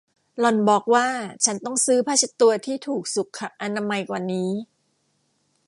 [0.39, 1.07] หล่อนบอกว่า
[1.45, 4.49] ฉันต้องซื้อผ้าเช็ดตัวที่ถูกสุขอนามัยกว่านี้